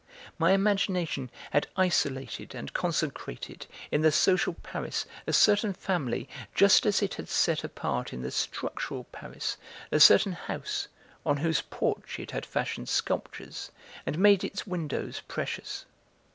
My 0.39 0.53
imagination 0.53 1.29
had 1.51 1.67
isolated 1.77 2.55
and 2.55 2.73
consecrated 2.73 3.67
in 3.91 4.01
the 4.01 4.11
social 4.11 4.55
Paris 4.55 5.05
a 5.27 5.31
certain 5.31 5.73
family, 5.73 6.27
just 6.55 6.87
as 6.87 7.03
it 7.03 7.13
had 7.13 7.29
set 7.29 7.63
apart 7.63 8.11
in 8.11 8.23
the 8.23 8.31
structural 8.31 9.03
Paris 9.11 9.57
a 9.91 9.99
certain 9.99 10.33
house, 10.33 10.87
on 11.23 11.37
whose 11.37 11.61
porch 11.61 12.17
it 12.17 12.31
had 12.31 12.47
fashioned 12.47 12.89
sculptures 12.89 13.69
and 14.03 14.17
made 14.17 14.43
its 14.43 14.65
windows 14.65 15.21
precious. 15.27 15.85